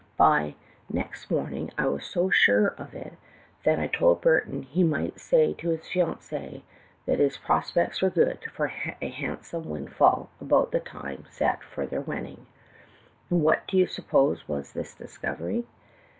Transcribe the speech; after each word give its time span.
By 0.17 0.55
next 0.89 1.29
morning 1.29 1.69
I 1.77 1.85
was 1.85 2.05
so 2.07 2.31
sure 2.31 2.69
of 2.69 2.95
it 2.95 3.13
that 3.65 3.77
I 3.77 3.85
told 3.85 4.19
Burton 4.21 4.63
he 4.63 4.83
might 4.83 5.19
say 5.19 5.53
to 5.53 5.69
his 5.69 5.87
fiancee 5.89 6.63
that 7.05 7.19
his 7.19 7.37
prospects 7.37 8.01
were 8.01 8.09
very 8.09 8.33
good 8.33 8.45
for 8.49 8.73
a 8.99 9.09
handsome 9.09 9.69
windfall 9.69 10.31
about 10.41 10.71
the 10.71 10.79
time 10.79 11.25
vset 11.31 11.61
for 11.61 11.85
their 11.85 12.01
wedding. 12.01 12.47
"And 13.29 13.43
what 13.43 13.67
do 13.67 13.77
you 13.77 13.85
suppose 13.85 14.47
was 14.47 14.73
this 14.73 14.95
discovery? 14.95 15.67